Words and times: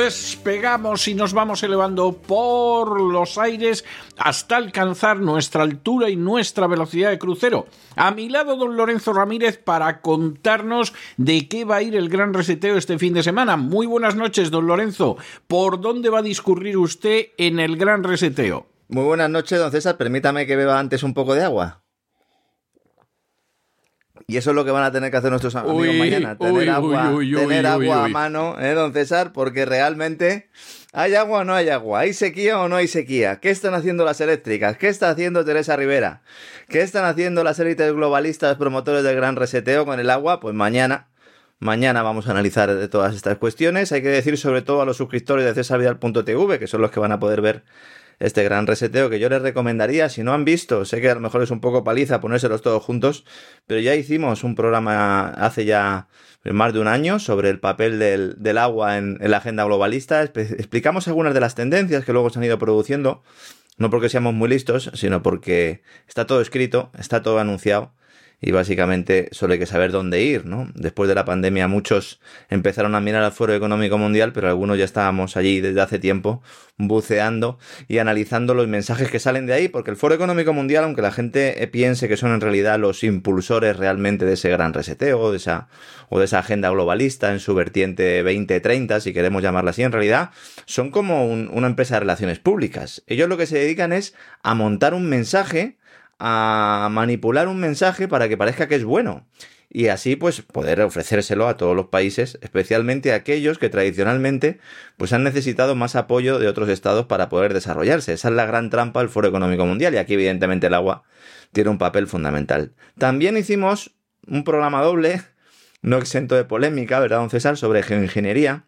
despegamos 0.00 1.06
y 1.08 1.14
nos 1.14 1.34
vamos 1.34 1.62
elevando 1.62 2.12
por 2.12 3.00
los 3.00 3.36
aires 3.36 3.84
hasta 4.16 4.56
alcanzar 4.56 5.20
nuestra 5.20 5.62
altura 5.62 6.08
y 6.08 6.16
nuestra 6.16 6.66
velocidad 6.66 7.10
de 7.10 7.18
crucero. 7.18 7.66
A 7.96 8.10
mi 8.10 8.28
lado, 8.28 8.56
don 8.56 8.76
Lorenzo 8.76 9.12
Ramírez, 9.12 9.58
para 9.58 10.00
contarnos 10.00 10.94
de 11.18 11.48
qué 11.48 11.64
va 11.64 11.76
a 11.76 11.82
ir 11.82 11.94
el 11.96 12.08
gran 12.08 12.32
reseteo 12.32 12.76
este 12.76 12.98
fin 12.98 13.12
de 13.12 13.22
semana. 13.22 13.56
Muy 13.56 13.86
buenas 13.86 14.16
noches, 14.16 14.50
don 14.50 14.66
Lorenzo. 14.66 15.18
¿Por 15.46 15.80
dónde 15.80 16.08
va 16.08 16.20
a 16.20 16.22
discurrir 16.22 16.78
usted 16.78 17.28
en 17.36 17.60
el 17.60 17.76
gran 17.76 18.02
reseteo? 18.02 18.66
Muy 18.88 19.04
buenas 19.04 19.28
noches, 19.28 19.58
don 19.58 19.70
César. 19.70 19.98
Permítame 19.98 20.46
que 20.46 20.56
beba 20.56 20.78
antes 20.78 21.02
un 21.02 21.14
poco 21.14 21.34
de 21.34 21.44
agua. 21.44 21.82
Y 24.30 24.36
eso 24.36 24.50
es 24.50 24.56
lo 24.56 24.64
que 24.64 24.70
van 24.70 24.84
a 24.84 24.92
tener 24.92 25.10
que 25.10 25.16
hacer 25.16 25.30
nuestros 25.30 25.56
amigos 25.56 25.80
Uy, 25.80 25.98
mañana, 25.98 26.38
tener 26.38 26.52
uy, 26.54 26.68
agua, 26.68 27.10
uy, 27.10 27.34
tener 27.34 27.66
agua 27.66 28.04
a 28.04 28.08
mano, 28.08 28.60
¿eh, 28.60 28.74
don 28.74 28.92
César? 28.92 29.32
Porque 29.32 29.64
realmente 29.64 30.48
hay 30.92 31.16
agua 31.16 31.40
o 31.40 31.44
no 31.44 31.52
hay 31.52 31.68
agua, 31.68 32.00
hay 32.00 32.12
sequía 32.12 32.60
o 32.60 32.68
no 32.68 32.76
hay 32.76 32.86
sequía. 32.86 33.40
¿Qué 33.40 33.50
están 33.50 33.74
haciendo 33.74 34.04
las 34.04 34.20
eléctricas? 34.20 34.76
¿Qué 34.76 34.86
está 34.86 35.10
haciendo 35.10 35.44
Teresa 35.44 35.74
Rivera? 35.74 36.22
¿Qué 36.68 36.82
están 36.82 37.06
haciendo 37.06 37.42
las 37.42 37.58
élites 37.58 37.92
globalistas 37.92 38.56
promotores 38.56 39.02
del 39.02 39.16
gran 39.16 39.34
reseteo 39.34 39.84
con 39.84 39.98
el 39.98 40.08
agua? 40.10 40.38
Pues 40.38 40.54
mañana, 40.54 41.08
mañana 41.58 42.02
vamos 42.02 42.28
a 42.28 42.30
analizar 42.30 42.72
de 42.72 42.86
todas 42.86 43.16
estas 43.16 43.36
cuestiones. 43.36 43.90
Hay 43.90 44.00
que 44.00 44.10
decir 44.10 44.38
sobre 44.38 44.62
todo 44.62 44.80
a 44.80 44.86
los 44.86 44.96
suscriptores 44.96 45.44
de 45.44 45.54
cesarvidal.tv, 45.54 46.60
que 46.60 46.68
son 46.68 46.82
los 46.82 46.92
que 46.92 47.00
van 47.00 47.10
a 47.10 47.18
poder 47.18 47.40
ver 47.40 47.64
este 48.20 48.44
gran 48.44 48.66
reseteo 48.66 49.10
que 49.10 49.18
yo 49.18 49.28
les 49.28 49.42
recomendaría, 49.42 50.08
si 50.10 50.22
no 50.22 50.32
han 50.32 50.44
visto, 50.44 50.84
sé 50.84 51.00
que 51.00 51.10
a 51.10 51.14
lo 51.14 51.20
mejor 51.20 51.42
es 51.42 51.50
un 51.50 51.60
poco 51.60 51.82
paliza 51.82 52.20
ponérselos 52.20 52.62
todos 52.62 52.82
juntos, 52.82 53.24
pero 53.66 53.80
ya 53.80 53.94
hicimos 53.94 54.44
un 54.44 54.54
programa 54.54 55.28
hace 55.30 55.64
ya 55.64 56.08
más 56.44 56.72
de 56.72 56.80
un 56.80 56.86
año 56.86 57.18
sobre 57.18 57.48
el 57.48 57.58
papel 57.58 57.98
del, 57.98 58.58
agua 58.58 58.98
en, 58.98 59.18
en 59.20 59.30
la 59.30 59.38
agenda 59.38 59.64
globalista, 59.64 60.22
explicamos 60.22 61.08
algunas 61.08 61.34
de 61.34 61.40
las 61.40 61.54
tendencias 61.54 62.04
que 62.04 62.12
luego 62.12 62.30
se 62.30 62.38
han 62.38 62.44
ido 62.44 62.58
produciendo, 62.58 63.22
no 63.78 63.88
porque 63.88 64.10
seamos 64.10 64.34
muy 64.34 64.48
listos, 64.48 64.90
sino 64.94 65.22
porque 65.22 65.82
está 66.06 66.26
todo 66.26 66.42
escrito, 66.42 66.90
está 66.98 67.22
todo 67.22 67.38
anunciado 67.38 67.92
y 68.40 68.52
básicamente 68.52 69.28
solo 69.32 69.52
hay 69.52 69.58
que 69.58 69.66
saber 69.66 69.92
dónde 69.92 70.22
ir, 70.22 70.46
¿no? 70.46 70.70
Después 70.74 71.08
de 71.08 71.14
la 71.14 71.24
pandemia 71.24 71.68
muchos 71.68 72.20
empezaron 72.48 72.94
a 72.94 73.00
mirar 73.00 73.22
al 73.22 73.32
Foro 73.32 73.54
Económico 73.54 73.98
Mundial, 73.98 74.32
pero 74.32 74.48
algunos 74.48 74.78
ya 74.78 74.84
estábamos 74.84 75.36
allí 75.36 75.60
desde 75.60 75.80
hace 75.80 75.98
tiempo 75.98 76.42
buceando 76.78 77.58
y 77.88 77.98
analizando 77.98 78.54
los 78.54 78.66
mensajes 78.66 79.10
que 79.10 79.18
salen 79.18 79.46
de 79.46 79.52
ahí, 79.52 79.68
porque 79.68 79.90
el 79.90 79.96
Foro 79.98 80.14
Económico 80.14 80.52
Mundial, 80.54 80.84
aunque 80.84 81.02
la 81.02 81.12
gente 81.12 81.68
piense 81.70 82.08
que 82.08 82.16
son 82.16 82.32
en 82.32 82.40
realidad 82.40 82.78
los 82.78 83.04
impulsores 83.04 83.76
realmente 83.76 84.24
de 84.24 84.32
ese 84.32 84.48
gran 84.48 84.72
reseteo 84.72 85.30
de 85.30 85.36
esa, 85.36 85.68
o 86.08 86.18
de 86.18 86.24
esa 86.24 86.38
agenda 86.38 86.70
globalista 86.70 87.32
en 87.32 87.40
su 87.40 87.54
vertiente 87.54 88.22
2030, 88.22 89.00
si 89.00 89.12
queremos 89.12 89.42
llamarla 89.42 89.70
así, 89.70 89.82
en 89.82 89.92
realidad 89.92 90.30
son 90.64 90.90
como 90.90 91.26
un- 91.26 91.50
una 91.52 91.66
empresa 91.66 91.96
de 91.96 92.00
relaciones 92.00 92.38
públicas. 92.38 93.02
Ellos 93.06 93.28
lo 93.28 93.36
que 93.36 93.46
se 93.46 93.58
dedican 93.58 93.92
es 93.92 94.14
a 94.42 94.54
montar 94.54 94.94
un 94.94 95.08
mensaje 95.08 95.76
a 96.20 96.88
manipular 96.90 97.48
un 97.48 97.58
mensaje 97.58 98.06
para 98.06 98.28
que 98.28 98.36
parezca 98.36 98.68
que 98.68 98.76
es 98.76 98.84
bueno. 98.84 99.26
Y 99.72 99.86
así, 99.86 100.16
pues, 100.16 100.42
poder 100.42 100.80
ofrecérselo 100.80 101.46
a 101.46 101.56
todos 101.56 101.76
los 101.76 101.86
países, 101.86 102.38
especialmente 102.42 103.12
a 103.12 103.16
aquellos 103.16 103.58
que 103.58 103.68
tradicionalmente, 103.68 104.58
pues, 104.96 105.12
han 105.12 105.22
necesitado 105.22 105.76
más 105.76 105.94
apoyo 105.94 106.40
de 106.40 106.48
otros 106.48 106.68
estados 106.68 107.06
para 107.06 107.28
poder 107.28 107.54
desarrollarse. 107.54 108.12
Esa 108.12 108.28
es 108.28 108.34
la 108.34 108.46
gran 108.46 108.68
trampa 108.68 109.00
del 109.00 109.08
Foro 109.08 109.28
Económico 109.28 109.64
Mundial. 109.66 109.94
Y 109.94 109.98
aquí, 109.98 110.14
evidentemente, 110.14 110.66
el 110.66 110.74
agua 110.74 111.04
tiene 111.52 111.70
un 111.70 111.78
papel 111.78 112.08
fundamental. 112.08 112.74
También 112.98 113.36
hicimos 113.36 113.92
un 114.26 114.42
programa 114.42 114.82
doble, 114.82 115.22
no 115.82 115.98
exento 115.98 116.34
de 116.34 116.44
polémica, 116.44 116.98
¿verdad, 116.98 117.18
don 117.18 117.30
César?, 117.30 117.56
sobre 117.56 117.82
geoingeniería 117.84 118.64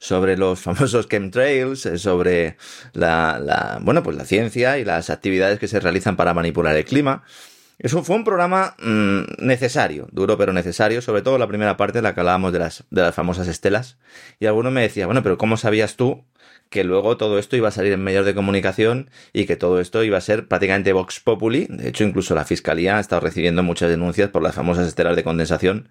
sobre 0.00 0.36
los 0.36 0.58
famosos 0.58 1.08
chemtrails, 1.08 1.86
eh, 1.86 1.98
sobre 1.98 2.56
la, 2.94 3.38
la, 3.38 3.78
bueno, 3.82 4.02
pues 4.02 4.16
la 4.16 4.24
ciencia 4.24 4.78
y 4.78 4.84
las 4.84 5.10
actividades 5.10 5.60
que 5.60 5.68
se 5.68 5.78
realizan 5.78 6.16
para 6.16 6.34
manipular 6.34 6.74
el 6.74 6.84
clima. 6.84 7.22
Eso 7.78 8.02
fue 8.02 8.16
un 8.16 8.24
programa 8.24 8.74
mmm, 8.82 9.22
necesario, 9.38 10.08
duro 10.12 10.36
pero 10.36 10.52
necesario, 10.52 11.00
sobre 11.00 11.22
todo 11.22 11.38
la 11.38 11.46
primera 11.46 11.76
parte 11.76 11.98
en 11.98 12.04
la 12.04 12.14
que 12.14 12.20
hablábamos 12.20 12.52
de 12.52 12.58
las, 12.58 12.84
de 12.90 13.02
las 13.02 13.14
famosas 13.14 13.46
estelas. 13.46 13.98
Y 14.38 14.46
alguno 14.46 14.70
me 14.70 14.82
decía, 14.82 15.06
bueno, 15.06 15.22
pero 15.22 15.38
¿cómo 15.38 15.56
sabías 15.56 15.96
tú 15.96 16.24
que 16.70 16.84
luego 16.84 17.16
todo 17.16 17.38
esto 17.38 17.56
iba 17.56 17.68
a 17.68 17.72
salir 17.72 17.92
en 17.92 18.02
medios 18.02 18.24
de 18.24 18.34
comunicación 18.34 19.10
y 19.32 19.44
que 19.44 19.56
todo 19.56 19.80
esto 19.80 20.04
iba 20.04 20.16
a 20.16 20.20
ser 20.20 20.46
prácticamente 20.46 20.92
Vox 20.92 21.18
Populi. 21.18 21.66
De 21.68 21.88
hecho, 21.88 22.04
incluso 22.04 22.36
la 22.36 22.44
Fiscalía 22.44 22.96
ha 22.96 23.00
estado 23.00 23.20
recibiendo 23.20 23.64
muchas 23.64 23.90
denuncias 23.90 24.30
por 24.30 24.40
las 24.42 24.54
famosas 24.54 24.86
estelas 24.86 25.16
de 25.16 25.24
condensación 25.24 25.88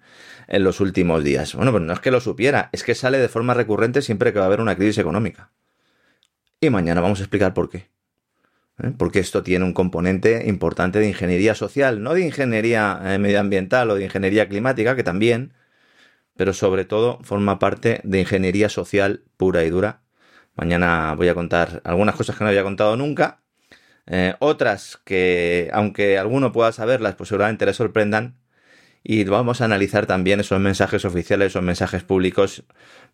en 0.48 0.64
los 0.64 0.80
últimos 0.80 1.22
días. 1.22 1.54
Bueno, 1.54 1.70
pues 1.70 1.84
no 1.84 1.92
es 1.92 2.00
que 2.00 2.10
lo 2.10 2.20
supiera, 2.20 2.70
es 2.72 2.82
que 2.82 2.94
sale 2.94 3.18
de 3.18 3.28
forma 3.28 3.52
recurrente 3.52 4.00
siempre 4.00 4.32
que 4.32 4.38
va 4.38 4.46
a 4.46 4.48
haber 4.48 4.62
una 4.62 4.74
crisis 4.74 4.96
económica. 4.96 5.50
Y 6.62 6.70
mañana 6.70 7.02
vamos 7.02 7.20
a 7.20 7.24
explicar 7.24 7.52
por 7.52 7.68
qué. 7.68 7.90
¿Eh? 8.82 8.92
Porque 8.96 9.18
esto 9.18 9.42
tiene 9.42 9.66
un 9.66 9.74
componente 9.74 10.44
importante 10.46 10.98
de 10.98 11.08
ingeniería 11.08 11.54
social, 11.54 12.02
no 12.02 12.14
de 12.14 12.24
ingeniería 12.24 12.98
eh, 13.04 13.18
medioambiental 13.18 13.90
o 13.90 13.96
de 13.96 14.04
ingeniería 14.04 14.48
climática, 14.48 14.96
que 14.96 15.04
también, 15.04 15.52
pero 16.38 16.54
sobre 16.54 16.86
todo 16.86 17.18
forma 17.22 17.58
parte 17.58 18.00
de 18.02 18.20
ingeniería 18.20 18.70
social 18.70 19.24
pura 19.36 19.62
y 19.64 19.68
dura 19.68 20.00
Mañana 20.56 21.14
voy 21.16 21.28
a 21.28 21.34
contar 21.34 21.80
algunas 21.84 22.14
cosas 22.14 22.36
que 22.36 22.44
no 22.44 22.50
había 22.50 22.62
contado 22.62 22.96
nunca. 22.96 23.40
Eh, 24.06 24.34
otras 24.40 25.00
que, 25.04 25.70
aunque 25.72 26.18
alguno 26.18 26.52
pueda 26.52 26.72
saberlas, 26.72 27.14
pues 27.14 27.28
seguramente 27.28 27.66
le 27.66 27.74
sorprendan. 27.74 28.36
Y 29.02 29.24
vamos 29.24 29.62
a 29.62 29.64
analizar 29.64 30.04
también 30.04 30.40
esos 30.40 30.60
mensajes 30.60 31.06
oficiales, 31.06 31.48
esos 31.48 31.62
mensajes 31.62 32.02
públicos, 32.02 32.64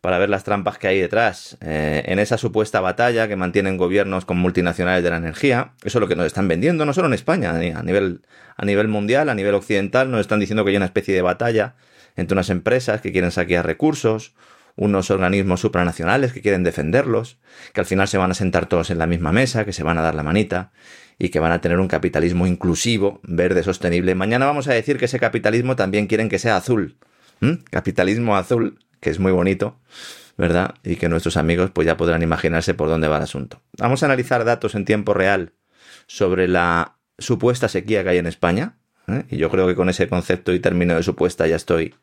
para 0.01 0.19
ver 0.19 0.29
las 0.31 0.43
trampas 0.43 0.79
que 0.79 0.89
hay 0.89 1.01
detrás. 1.01 1.59
Eh, 1.61 2.03
en 2.07 2.19
esa 2.19 2.39
supuesta 2.39 2.81
batalla 2.81 3.29
que 3.29 3.37
mantienen 3.37 3.77
gobiernos 3.77 4.25
con 4.25 4.37
multinacionales 4.39 5.05
de 5.05 5.11
la 5.11 5.19
energía, 5.19 5.75
eso 5.85 5.99
es 5.99 6.01
lo 6.01 6.09
que 6.09 6.17
nos 6.17 6.27
están 6.27 6.49
vendiendo, 6.49 6.85
no 6.87 6.93
solo 6.93 7.07
en 7.07 7.15
España, 7.15 7.51
a 7.51 7.83
nivel, 7.83 8.23
a 8.57 8.65
nivel 8.65 8.89
mundial, 8.89 9.29
a 9.29 9.35
nivel 9.35 9.55
occidental, 9.55 10.11
nos 10.11 10.23
están 10.23 10.41
diciendo 10.41 10.65
que 10.65 10.71
hay 10.71 10.77
una 10.77 10.87
especie 10.87 11.15
de 11.15 11.23
batalla 11.23 11.77
entre 12.17 12.35
unas 12.35 12.51
empresas 12.51 13.01
que 13.01 13.13
quieren 13.13 13.31
saquear 13.31 13.65
recursos, 13.65 14.35
unos 14.77 15.11
organismos 15.11 15.61
supranacionales 15.61 16.33
que 16.33 16.43
quieren 16.43 16.63
defenderlos, 16.63 17.39
que 17.73 17.81
al 17.81 17.87
final 17.87 18.07
se 18.09 18.19
van 18.19 18.31
a 18.31 18.35
sentar 18.35 18.67
todos 18.67 18.91
en 18.91 18.99
la 18.99 19.07
misma 19.07 19.33
mesa, 19.33 19.65
que 19.65 19.73
se 19.73 19.83
van 19.83 19.99
a 19.99 20.03
dar 20.03 20.15
la 20.15 20.23
manita 20.23 20.71
y 21.19 21.31
que 21.31 21.41
van 21.41 21.53
a 21.53 21.61
tener 21.61 21.81
un 21.81 21.89
capitalismo 21.89 22.47
inclusivo, 22.47 23.21
verde, 23.23 23.63
sostenible. 23.63 24.15
Mañana 24.15 24.45
vamos 24.45 24.69
a 24.69 24.75
decir 24.75 24.99
que 24.99 25.07
ese 25.07 25.19
capitalismo 25.19 25.77
también 25.77 26.07
quieren 26.07 26.29
que 26.29 26.39
sea 26.39 26.57
azul. 26.57 26.99
¿Mm? 27.41 27.65
Capitalismo 27.71 28.37
azul, 28.37 28.79
que 29.01 29.11
es 29.11 29.19
muy 29.19 29.33
bonito, 29.33 29.79
¿verdad? 30.37 30.75
Y 30.85 30.97
que 30.97 31.09
nuestros 31.09 31.37
amigos 31.37 31.71
pues 31.71 31.87
ya 31.87 31.97
podrán 31.97 32.23
imaginarse 32.23 32.75
por 32.75 32.89
dónde 32.89 33.09
va 33.09 33.17
el 33.17 33.23
asunto. 33.23 33.63
Vamos 33.79 34.03
a 34.03 34.07
analizar 34.07 34.45
datos 34.45 34.75
en 34.75 34.85
tiempo 34.85 35.15
real 35.15 35.55
sobre 36.07 36.49
la 36.49 36.99
supuesta 37.19 37.69
sequía 37.69 38.03
que 38.03 38.11
hay 38.11 38.19
en 38.19 38.27
España. 38.27 38.77
¿eh? 39.09 39.25
Y 39.31 39.39
yo 39.39 39.51
creo 39.51 39.67
que 39.67 39.75
con 39.75 39.89
ese 39.89 40.09
concepto 40.09 40.53
y 40.53 40.61
término 40.61 40.95
de 40.95 41.03
supuesta 41.03 41.47
ya 41.47 41.57
estoy 41.57 41.95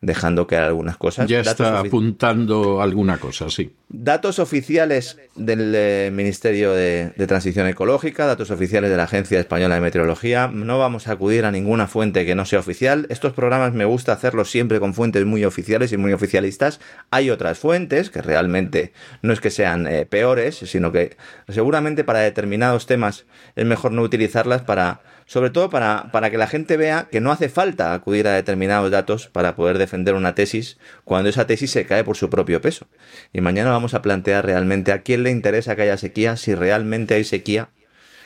dejando 0.00 0.46
que 0.46 0.56
algunas 0.56 0.96
cosas. 0.96 1.28
Ya 1.28 1.40
está 1.40 1.78
apuntando 1.78 2.80
alguna 2.80 3.18
cosa, 3.18 3.50
sí. 3.50 3.74
Datos 3.88 4.38
oficiales 4.38 5.18
del 5.34 5.74
eh, 5.74 6.10
Ministerio 6.12 6.72
de, 6.72 7.12
Transición 7.26 7.66
Ecológica, 7.66 8.24
datos 8.24 8.50
oficiales 8.50 8.90
de 8.90 8.96
la 8.96 9.02
Agencia 9.04 9.38
Española 9.38 9.74
de 9.74 9.80
Meteorología. 9.80 10.48
No 10.48 10.78
vamos 10.78 11.08
a 11.08 11.12
acudir 11.12 11.44
a 11.44 11.50
ninguna 11.50 11.86
fuente 11.86 12.24
que 12.24 12.34
no 12.34 12.46
sea 12.46 12.60
oficial. 12.60 13.06
Estos 13.10 13.32
programas 13.34 13.74
me 13.74 13.84
gusta 13.84 14.12
hacerlos 14.12 14.50
siempre 14.50 14.80
con 14.80 14.94
fuentes 14.94 15.26
muy 15.26 15.44
oficiales 15.44 15.92
y 15.92 15.96
muy 15.96 16.12
oficialistas. 16.12 16.80
Hay 17.10 17.30
otras 17.30 17.58
fuentes 17.58 18.10
que 18.10 18.22
realmente 18.22 18.92
no 19.22 19.32
es 19.32 19.40
que 19.40 19.50
sean 19.50 19.86
eh, 19.86 20.06
peores, 20.06 20.56
sino 20.56 20.92
que 20.92 21.16
seguramente 21.48 22.04
para 22.04 22.20
determinados 22.20 22.86
temas 22.86 23.26
es 23.56 23.66
mejor 23.66 23.92
no 23.92 24.02
utilizarlas 24.02 24.62
para 24.62 25.00
sobre 25.30 25.50
todo 25.50 25.70
para, 25.70 26.10
para, 26.10 26.28
que 26.28 26.38
la 26.38 26.48
gente 26.48 26.76
vea 26.76 27.06
que 27.08 27.20
no 27.20 27.30
hace 27.30 27.48
falta 27.48 27.94
acudir 27.94 28.26
a 28.26 28.32
determinados 28.32 28.90
datos 28.90 29.28
para 29.28 29.54
poder 29.54 29.78
defender 29.78 30.14
una 30.14 30.34
tesis 30.34 30.76
cuando 31.04 31.28
esa 31.28 31.46
tesis 31.46 31.70
se 31.70 31.86
cae 31.86 32.02
por 32.02 32.16
su 32.16 32.28
propio 32.28 32.60
peso. 32.60 32.88
Y 33.32 33.40
mañana 33.40 33.70
vamos 33.70 33.94
a 33.94 34.02
plantear 34.02 34.44
realmente 34.44 34.90
a 34.90 35.02
quién 35.02 35.22
le 35.22 35.30
interesa 35.30 35.76
que 35.76 35.82
haya 35.82 35.96
sequía, 35.98 36.36
si 36.36 36.56
realmente 36.56 37.14
hay 37.14 37.22
sequía, 37.22 37.68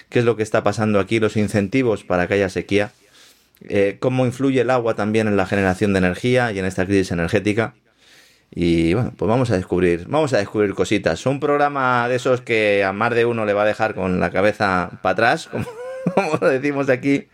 qué 0.08 0.20
es 0.20 0.24
lo 0.24 0.34
que 0.36 0.42
está 0.42 0.62
pasando 0.62 0.98
aquí, 0.98 1.20
los 1.20 1.36
incentivos 1.36 2.04
para 2.04 2.26
que 2.26 2.34
haya 2.34 2.48
sequía, 2.48 2.90
eh, 3.68 3.98
cómo 4.00 4.24
influye 4.24 4.62
el 4.62 4.70
agua 4.70 4.94
también 4.94 5.28
en 5.28 5.36
la 5.36 5.44
generación 5.44 5.92
de 5.92 5.98
energía 5.98 6.52
y 6.52 6.58
en 6.58 6.64
esta 6.64 6.86
crisis 6.86 7.12
energética. 7.12 7.74
Y 8.50 8.94
bueno, 8.94 9.12
pues 9.14 9.28
vamos 9.28 9.50
a 9.50 9.56
descubrir, 9.56 10.06
vamos 10.08 10.32
a 10.32 10.38
descubrir 10.38 10.72
cositas. 10.72 11.26
Un 11.26 11.38
programa 11.38 12.08
de 12.08 12.14
esos 12.14 12.40
que 12.40 12.82
a 12.82 12.94
más 12.94 13.14
de 13.14 13.26
uno 13.26 13.44
le 13.44 13.52
va 13.52 13.64
a 13.64 13.66
dejar 13.66 13.94
con 13.94 14.20
la 14.20 14.30
cabeza 14.30 15.00
para 15.02 15.12
atrás, 15.12 15.50
como 16.14 16.38
lo 16.40 16.48
decimos 16.48 16.88
aquí, 16.88 17.28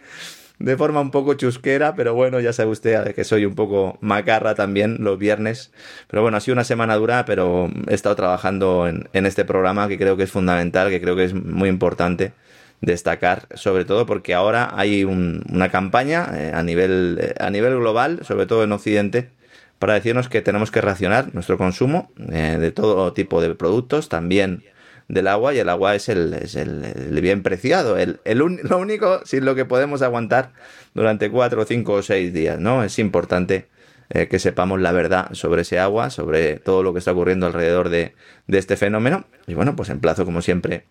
de 0.61 0.77
forma 0.77 1.01
un 1.01 1.11
poco 1.11 1.35
chusquera, 1.35 1.95
pero 1.95 2.15
bueno, 2.15 2.39
ya 2.39 2.53
sabe 2.53 2.71
usted 2.71 3.15
que 3.15 3.25
soy 3.25 3.47
un 3.47 3.55
poco 3.55 3.97
macarra 4.03 4.55
también 4.55 4.99
los 5.01 5.19
viernes. 5.19 5.73
Pero 6.07 6.23
bueno, 6.23 6.37
ha 6.37 6.41
sido 6.41 6.53
una 6.53 6.65
semana 6.65 6.97
dura, 6.97 7.25
pero 7.25 7.71
he 7.89 7.95
estado 7.95 8.15
trabajando 8.15 8.87
en, 8.87 9.27
este 9.27 9.45
programa 9.45 9.89
que 9.89 9.99
creo 9.99 10.17
que 10.19 10.25
es 10.25 10.31
fundamental, 10.31 10.91
que 10.91 11.01
creo 11.01 11.17
que 11.17 11.25
es 11.25 11.35
muy 11.35 11.71
importante 11.71 12.35
destacar, 12.83 13.47
sobre 13.55 13.85
todo 13.85 14.07
porque 14.07 14.35
ahora 14.35 14.71
hay 14.75 15.05
una 15.05 15.71
campaña 15.71 16.31
eh, 16.35 16.53
a, 16.55 16.63
nivel, 16.63 17.19
eh, 17.21 17.35
a 17.39 17.51
nivel 17.51 17.77
global, 17.77 18.21
sobre 18.25 18.47
todo 18.47 18.65
en 18.65 18.73
Occidente, 18.73 19.31
para 19.79 19.95
decirnos 19.95 20.29
que 20.29 20.43
tenemos 20.43 20.71
que 20.71 20.83
racionar 20.83 21.35
nuestro 21.35 21.57
consumo 21.57 22.11
eh, 22.31 22.59
de 22.61 22.71
todo 22.71 23.15
tipo 23.15 23.41
de 23.41 23.55
productos, 23.55 24.11
también 24.11 24.63
del 25.11 25.27
agua 25.27 25.53
y 25.53 25.59
el 25.59 25.69
agua 25.69 25.95
es 25.95 26.09
el, 26.09 26.33
es 26.35 26.55
el, 26.55 27.19
bien 27.21 27.43
preciado, 27.43 27.97
el, 27.97 28.21
el 28.25 28.39
lo 28.39 28.79
único 28.79 29.21
sin 29.25 29.45
lo 29.45 29.55
que 29.55 29.65
podemos 29.65 30.03
aguantar 30.03 30.53
durante 30.95 31.31
cuatro, 31.31 31.65
cinco 31.65 31.95
o 31.95 32.03
seis 32.03 32.33
días, 32.33 32.61
¿no? 32.61 32.85
Es 32.85 32.99
importante 32.99 33.69
eh, 34.09 34.29
que 34.29 34.39
sepamos 34.39 34.81
la 34.81 34.93
verdad 34.93 35.33
sobre 35.33 35.63
ese 35.63 35.81
agua, 35.81 36.11
sobre 36.11 36.57
todo 36.57 36.83
lo 36.83 36.93
que 36.93 37.01
está 37.01 37.13
ocurriendo 37.13 37.47
alrededor 37.47 37.89
de, 37.89 38.15
de 38.47 38.59
este 38.59 38.77
fenómeno. 38.77 39.25
Y 39.49 39.55
bueno, 39.55 39.75
pues 39.75 39.89
emplazo 39.89 40.25
como 40.25 40.43
siempre 40.43 40.87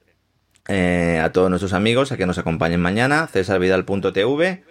eh, 0.67 1.19
a 1.23 1.31
todos 1.31 1.49
nuestros 1.49 1.73
amigos 1.73 2.11
a 2.11 2.17
que 2.17 2.25
nos 2.25 2.37
acompañen 2.37 2.81
mañana, 2.81 3.27
cesarvidal.tv. 3.27 4.63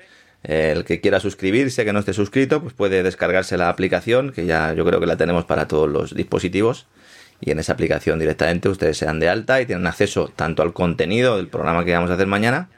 Eh, 0.45 0.73
el 0.77 0.85
que 0.85 1.01
quiera 1.01 1.21
suscribirse, 1.21 1.85
que 1.85 1.93
no 1.93 1.99
esté 1.99 2.13
suscrito, 2.13 2.63
pues 2.63 2.75
puede 2.75 3.03
descargarse 3.03 3.57
la 3.57 3.71
aplicación, 3.71 4.31
que 4.31 4.47
ya 4.47 4.73
yo 4.75 4.85
creo 4.85 5.01
que 5.01 5.07
la 5.07 5.17
tenemos 5.17 5.47
para 5.47 5.67
todos 5.67 5.89
los 5.89 6.15
dispositivos 6.15 6.87
y 7.41 7.51
en 7.51 7.59
esa 7.59 7.73
aplicación 7.73 8.19
directamente 8.19 8.69
ustedes 8.69 8.99
se 8.99 9.07
dan 9.07 9.21
de 9.21 9.29
alta 9.29 9.61
y 9.61 9.67
tienen 9.67 9.87
acceso 9.87 10.33
tanto 10.35 10.63
al 10.63 10.73
contenido 10.73 11.37
del 11.37 11.49
programa 11.49 11.85
que 11.85 11.93
vamos 11.93 12.11
a 12.11 12.15
hacer 12.15 12.27
mañana 12.27 12.69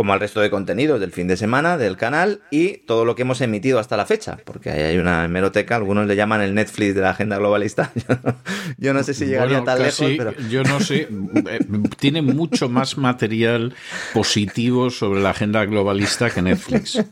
como 0.00 0.14
al 0.14 0.20
resto 0.20 0.40
de 0.40 0.48
contenidos 0.48 0.98
del 0.98 1.12
fin 1.12 1.28
de 1.28 1.36
semana 1.36 1.76
del 1.76 1.98
canal 1.98 2.40
y 2.50 2.78
todo 2.78 3.04
lo 3.04 3.14
que 3.14 3.20
hemos 3.22 3.42
emitido 3.42 3.78
hasta 3.78 3.98
la 3.98 4.06
fecha, 4.06 4.38
porque 4.46 4.70
ahí 4.70 4.80
hay 4.80 4.96
una 4.96 5.26
hemeroteca, 5.26 5.76
algunos 5.76 6.06
le 6.06 6.16
llaman 6.16 6.40
el 6.40 6.54
Netflix 6.54 6.94
de 6.94 7.02
la 7.02 7.10
agenda 7.10 7.36
globalista. 7.36 7.92
Yo 8.78 8.94
no 8.94 9.02
sé 9.02 9.12
si 9.12 9.26
llegaría 9.26 9.62
tan 9.62 9.82
lejos, 9.82 10.10
pero... 10.16 10.34
Yo 10.48 10.62
no 10.62 10.80
sé, 10.80 11.08
eh, 11.46 11.58
tiene 11.98 12.22
mucho 12.22 12.70
más 12.70 12.96
material 12.96 13.74
positivo 14.14 14.88
sobre 14.88 15.20
la 15.20 15.30
agenda 15.30 15.66
globalista 15.66 16.30
que 16.30 16.40
Netflix. 16.40 16.96
O 16.96 17.04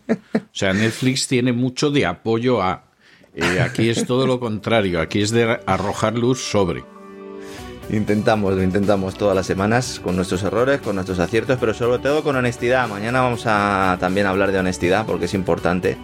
sea, 0.52 0.72
Netflix 0.72 1.28
tiene 1.28 1.52
mucho 1.52 1.90
de 1.90 2.06
apoyo 2.06 2.62
a 2.62 2.87
aquí 3.62 3.90
es 3.90 4.06
todo 4.06 4.26
lo 4.26 4.40
contrario, 4.40 5.00
aquí 5.00 5.22
es 5.22 5.30
de 5.30 5.60
arrojar 5.66 6.14
luz 6.14 6.40
sobre. 6.40 6.84
Intentamos, 7.90 8.54
lo 8.54 8.62
intentamos 8.62 9.14
todas 9.14 9.34
las 9.34 9.46
semanas 9.46 10.00
con 10.02 10.14
nuestros 10.14 10.42
errores, 10.42 10.80
con 10.80 10.94
nuestros 10.94 11.18
aciertos, 11.18 11.56
pero 11.58 11.72
sobre 11.72 11.98
todo 11.98 12.22
con 12.22 12.36
honestidad. 12.36 12.86
Mañana 12.86 13.22
vamos 13.22 13.44
a 13.46 13.96
también 13.98 14.26
hablar 14.26 14.52
de 14.52 14.58
honestidad 14.58 15.06
porque 15.06 15.24
es 15.24 15.34
importante 15.34 15.96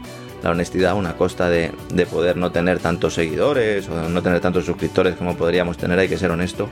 la 0.43 0.51
honestidad 0.51 0.93
a 0.93 0.95
una 0.95 1.17
costa 1.17 1.51
de, 1.51 1.73
poder 2.11 2.37
no 2.37 2.53
tener 2.53 2.79
tantos 2.79 3.15
seguidores 3.15 3.89
o 3.89 4.09
no 4.09 4.23
tener 4.23 4.41
tantos 4.41 4.65
suscriptores 4.65 5.15
como 5.17 5.37
podríamos 5.37 5.77
tener. 5.77 5.99
Hay 5.99 6.09
que 6.09 6.19
ser 6.19 6.31
honesto 6.31 6.71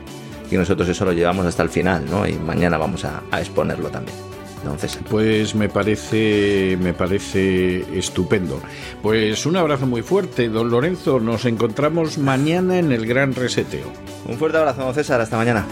y 0.50 0.56
nosotros 0.56 0.88
eso 0.88 1.05
lo 1.05 1.12
llevamos 1.12 1.44
hasta 1.44 1.62
el 1.62 1.69
final, 1.69 2.06
¿no? 2.11 2.26
Y 2.26 2.32
mañana 2.35 2.79
vamos 2.79 3.05
a 3.05 3.23
exponerlo 3.38 3.91
también. 3.91 4.17
Pues 5.11 5.55
me 5.55 5.69
parece, 5.69 6.79
me 6.81 6.94
parece 6.94 7.99
estupendo. 7.99 8.61
Pues 9.03 9.47
un 9.47 9.56
abrazo 9.56 9.87
muy 9.87 10.03
fuerte, 10.03 10.49
don 10.49 10.70
Lorenzo. 10.70 11.20
Nos 11.20 11.44
encontramos 11.44 12.19
mañana 12.19 12.79
en 12.79 12.93
el 12.93 13.06
Gran 13.06 13.35
Reseteo. 13.35 13.93
Un 14.26 14.38
fuerte 14.38 14.59
abrazo, 14.59 14.82
don 14.82 14.94
César. 14.94 15.20
Hasta 15.20 15.37
mañana. 15.37 15.67